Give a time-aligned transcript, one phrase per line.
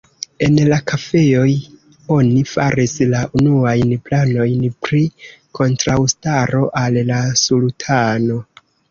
[0.45, 1.49] En la kafejoj,
[2.13, 5.01] oni faris la unuajn planojn pri
[5.59, 8.39] kontraŭstaro al la sultano.